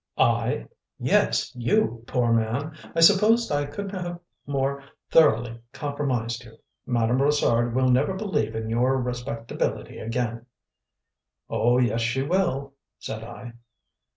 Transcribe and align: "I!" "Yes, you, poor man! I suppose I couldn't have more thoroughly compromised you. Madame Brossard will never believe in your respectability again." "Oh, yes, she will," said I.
"I!" 0.17 0.65
"Yes, 0.97 1.55
you, 1.55 2.03
poor 2.07 2.33
man! 2.33 2.75
I 2.95 3.01
suppose 3.01 3.51
I 3.51 3.67
couldn't 3.67 3.95
have 4.03 4.19
more 4.47 4.81
thoroughly 5.11 5.61
compromised 5.73 6.43
you. 6.43 6.57
Madame 6.87 7.19
Brossard 7.19 7.75
will 7.75 7.89
never 7.89 8.15
believe 8.15 8.55
in 8.55 8.67
your 8.67 8.99
respectability 8.99 9.99
again." 9.99 10.47
"Oh, 11.51 11.77
yes, 11.77 12.01
she 12.01 12.23
will," 12.23 12.73
said 12.97 13.23
I. 13.23 13.53